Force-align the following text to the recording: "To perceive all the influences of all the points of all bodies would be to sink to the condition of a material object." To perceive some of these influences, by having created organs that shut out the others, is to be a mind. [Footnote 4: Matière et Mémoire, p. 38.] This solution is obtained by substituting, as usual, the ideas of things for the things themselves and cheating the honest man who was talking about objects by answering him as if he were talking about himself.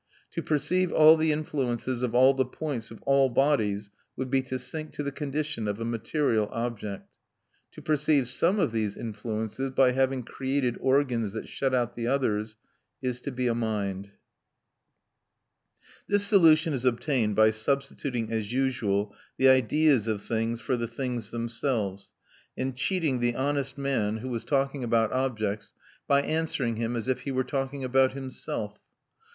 "To 0.31 0.41
perceive 0.41 0.91
all 0.91 1.15
the 1.15 1.31
influences 1.31 2.01
of 2.01 2.15
all 2.15 2.33
the 2.33 2.43
points 2.43 2.89
of 2.89 3.03
all 3.03 3.29
bodies 3.29 3.91
would 4.15 4.31
be 4.31 4.41
to 4.41 4.57
sink 4.57 4.93
to 4.93 5.03
the 5.03 5.11
condition 5.11 5.67
of 5.67 5.79
a 5.79 5.85
material 5.85 6.49
object." 6.51 7.07
To 7.73 7.83
perceive 7.83 8.27
some 8.27 8.59
of 8.59 8.71
these 8.71 8.97
influences, 8.97 9.69
by 9.69 9.91
having 9.91 10.23
created 10.23 10.75
organs 10.79 11.33
that 11.33 11.47
shut 11.47 11.75
out 11.75 11.93
the 11.93 12.07
others, 12.07 12.57
is 13.03 13.19
to 13.21 13.31
be 13.31 13.45
a 13.45 13.53
mind. 13.53 14.05
[Footnote 16.07 16.07
4: 16.07 16.07
Matière 16.07 16.07
et 16.07 16.07
Mémoire, 16.07 16.07
p. 16.07 16.07
38.] 16.07 16.07
This 16.17 16.25
solution 16.25 16.73
is 16.73 16.85
obtained 16.85 17.35
by 17.35 17.49
substituting, 17.51 18.31
as 18.31 18.51
usual, 18.51 19.15
the 19.37 19.49
ideas 19.49 20.07
of 20.07 20.23
things 20.23 20.59
for 20.59 20.75
the 20.75 20.87
things 20.87 21.29
themselves 21.29 22.11
and 22.57 22.75
cheating 22.75 23.19
the 23.19 23.35
honest 23.35 23.77
man 23.77 24.17
who 24.17 24.29
was 24.29 24.43
talking 24.43 24.83
about 24.83 25.11
objects 25.11 25.75
by 26.07 26.23
answering 26.23 26.77
him 26.77 26.95
as 26.95 27.07
if 27.07 27.21
he 27.21 27.31
were 27.31 27.43
talking 27.43 27.83
about 27.83 28.13
himself. 28.13 28.79